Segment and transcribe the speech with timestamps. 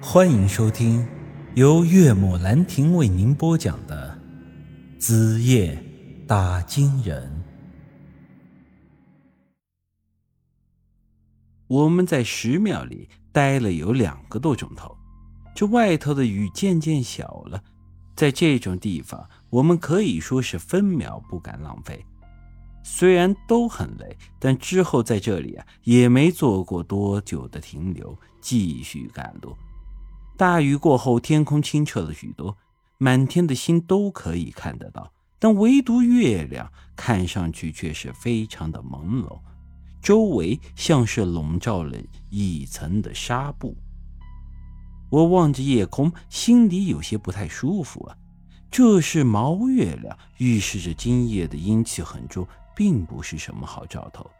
[0.00, 1.06] 欢迎收听
[1.54, 4.18] 由岳母兰亭为您播讲的
[5.00, 5.82] 《子夜
[6.26, 7.26] 打金人》。
[11.66, 14.94] 我们在石庙里待了有两个多钟头，
[15.54, 17.62] 这外头的雨渐渐小了。
[18.14, 22.04] 在这种地方，我们可以说是分秒不敢浪费。
[22.82, 29.56] 虽然都很累，但之后在这里啊，也没做过多久的停留，继续赶路。
[30.36, 32.58] 大雨过后，天空清澈了许多，
[32.98, 39.40] 满天的星都可以看得到，但唯独月亮看上去却是非常的朦胧，
[40.02, 41.96] 周围像是笼罩了
[42.28, 43.74] 一层的纱布。
[45.08, 48.16] 我望着夜空，心里有些不太舒服啊。
[48.70, 54.30] 这是毛月亮，预示着今夜的阴气很重，并不是什么好兆头。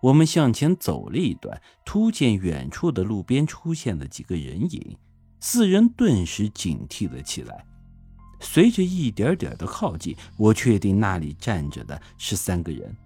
[0.00, 4.96] 我们向前走了一段，突见远处的路边出现了几个人影，
[5.44, 7.66] 四人顿时警惕了起来。
[8.38, 12.96] 随着一点点的靠近，我确定那里站着的是三个人，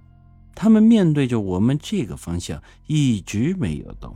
[0.54, 4.14] 他们面对着我们这个方向，一直没有动。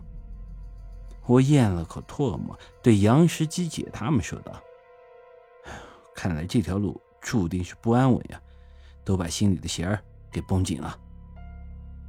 [1.26, 4.52] 我咽了口唾沫，对杨石基姐他们说道
[6.14, 8.38] ：“看来这条路注定是不安稳呀，
[9.02, 9.98] 都把心里的弦儿
[10.30, 10.94] 给绷紧了。”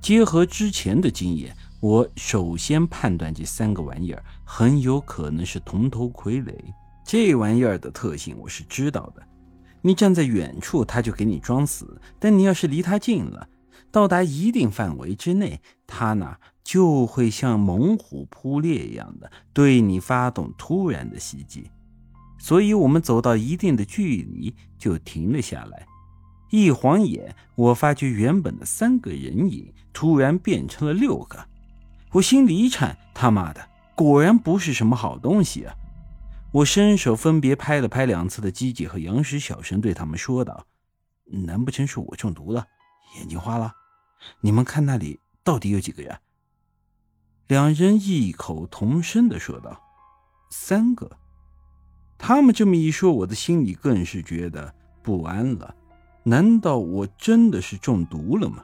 [0.01, 6.53] 结合之前的经验，我首先判断这三个玩意儿很有可能是铜头傀儡。
[7.03, 9.23] 这玩意儿的特性我是知道的，
[9.81, 11.87] 你站在远处，它就给你装死；
[12.19, 13.49] 但你要是离它近了，
[13.89, 21.67] 到达一定范围之内，它呢就会像猛虎扑猎一样的对你发动突然的袭击。
[22.37, 25.87] 所以，我们走到一定的距离就停了下来。
[26.51, 31.43] 一晃眼，我发觉原本的三个人影突然变成了六个，
[32.13, 35.73] 我心里一颤，他妈的，果然不是什么好东西啊！
[36.51, 40.65] 我伸手分别拍了拍两次的鸡鸡和杨石，小声对他们说道
[41.47, 42.67] ：“难不成是我中毒了，
[43.17, 43.73] 眼睛花了？
[44.41, 46.19] 你们看那里到底有几个人？”
[47.47, 49.81] 两人异口同声的说道
[50.51, 51.09] ：“三个。”
[52.19, 55.73] 他们这么一说，我的心里更是觉得不安了。
[56.23, 58.63] 难道我真的是中毒了吗？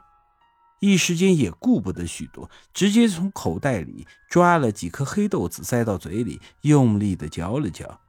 [0.80, 8.00] 一时间也顾不得许多，直接从口袋里抓了几颗黑豆子塞到嘴里，用力的嚼了嚼。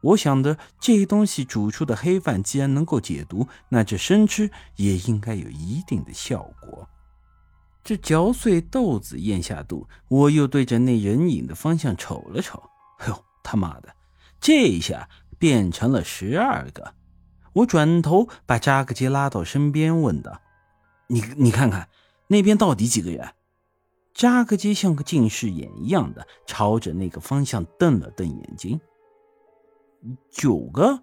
[0.00, 6.88] 我想着这东西煮出的黑饭既然能够解毒，那这生吃也应该有一定的效果。
[7.82, 12.62] 这嚼碎豆子咽下肚，我又对着那人影的方向瞅了瞅。
[12.98, 13.94] 哎呦，他妈的，
[14.40, 16.94] 这一下变成了十二个！
[17.54, 20.40] 我转头把扎克杰拉到身边，问道
[21.08, 21.88] ：“你你看看
[22.28, 23.34] 那边到底几个人？”
[24.14, 28.80] 扎克杰像个近视眼一样的朝着那个方向瞪了瞪眼睛。
[30.28, 31.02] 九个，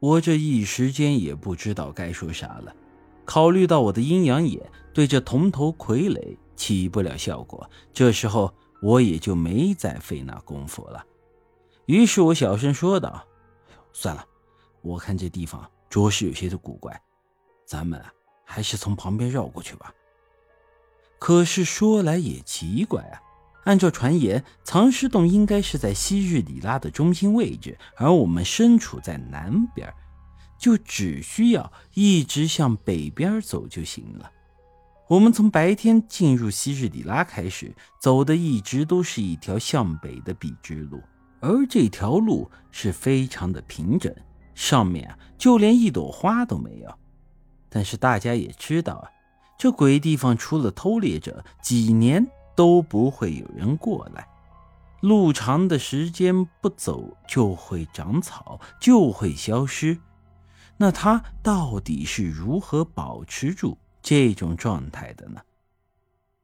[0.00, 2.74] 我这一时间也不知道该说啥了。
[3.24, 8.52] 考虑到我的阴阳眼对这铜头傀儡起不了效果，这时候
[8.82, 11.04] 我也就没再费那功夫了。
[11.86, 13.24] 于是我小声说道
[13.92, 14.26] ：“算了。”
[14.82, 17.00] 我看这地方着实有些的古怪，
[17.64, 18.02] 咱们
[18.44, 19.92] 还是从旁边绕过去吧。
[21.18, 23.20] 可是说来也奇怪啊，
[23.64, 29.92] 按照传言，藏尸洞应该是在昔日里拉的中心位置，而我们身处在南边，
[30.58, 34.30] 就只需要一直向北边走就行了。
[35.08, 41.02] 我们从白天进入昔日里拉开始，走的一直都是一条向北的笔直路，
[41.40, 44.14] 而这条路是非常的平整。
[44.54, 46.94] 上面啊，就连一朵花都没有。
[47.70, 49.08] 但是大家也知道啊，
[49.58, 52.24] 这鬼地方除了偷猎者，几年
[52.54, 54.26] 都不会有人过来。
[55.00, 59.98] 路长的时间不走，就会长草，就会消失。
[60.76, 65.40] 那他到底是如何保持住这种状态的呢？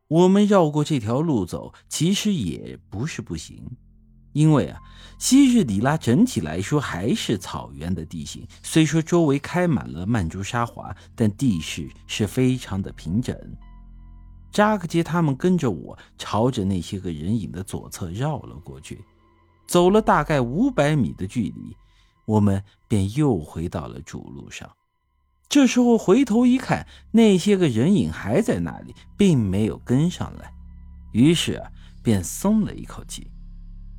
[0.09, 3.77] 我们绕过这条路走，其实也不是不行。
[4.35, 4.79] 因为啊，
[5.19, 13.35] 昔日里拉整体来说还是草原的地形，虽说周围开满了曼珠沙华，但地势是非常的平整。
[14.53, 19.03] 扎克杰他们跟着我，朝着那些个人影的左侧绕了过去，
[19.67, 21.77] 走了大概五百米的距离，
[22.25, 24.71] 我们便又回到了主路上。
[25.49, 30.53] 这时候回头一看，那些个人影还在那里，并没有跟上来，
[31.13, 31.71] 于是啊，
[32.03, 33.29] 便松了一口气。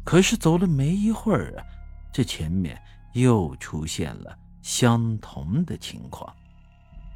[0.05, 1.65] 可是走了没一会儿啊，
[2.13, 2.79] 这前面
[3.13, 6.31] 又出现了相同的情况。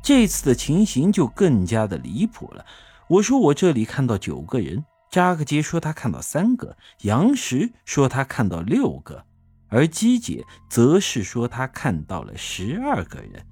[0.01, 2.65] 这次的情形就更加的离谱了。
[3.07, 9.23] 我说我这里看到九个人，扎克杰说他看到三个，杨石说他看到六个，
[9.67, 13.45] 而姬姐则是说他看到了十二个人。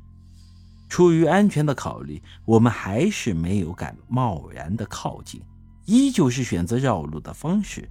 [0.89, 5.41] 出于安全的考虑，我们还是没有敢贸然的靠近，
[5.85, 7.87] 依旧是选择绕路的方式。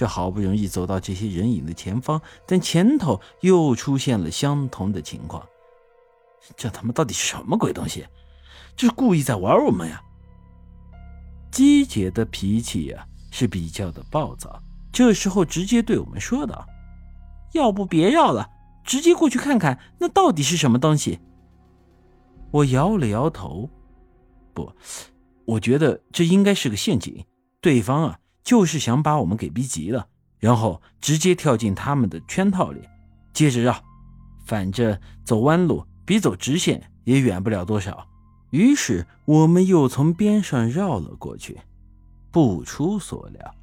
[0.00, 5.46] 这好不容易走到这些人影的前方，但前头又出现了相同的情况。
[6.56, 8.06] 这他妈到底是什么鬼东西？
[8.74, 10.02] 这是故意在玩我们呀！
[11.50, 14.58] 姬姐的脾气呀是比较的暴躁，
[14.90, 16.66] 这时候直接对我们说道
[17.52, 18.48] ：“要不别绕了，
[18.82, 21.20] 直接过去看看那到底是什么东西。”
[22.52, 23.68] 我摇了摇头，
[24.54, 24.72] 不，
[25.44, 27.22] 我觉得这应该是个陷阱，
[27.60, 30.08] 对方啊就是想把我们给逼急了，
[30.38, 32.80] 然后直接跳进他们的圈套里，
[33.32, 33.82] 接着绕，
[34.44, 38.06] 反正走弯路比走直线也远不了多少。
[38.50, 41.60] 于是我们又从边上绕了过去，
[42.32, 43.54] 不出所料，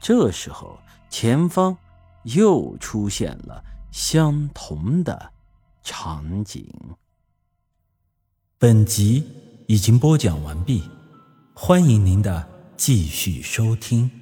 [0.00, 0.78] 这时候
[1.10, 1.76] 前方
[2.22, 5.32] 又出现了相同的
[5.82, 6.64] 场景。
[8.58, 9.26] 本集
[9.66, 10.88] 已经播讲完毕，
[11.52, 12.48] 欢迎您的
[12.84, 14.21] 继续收听。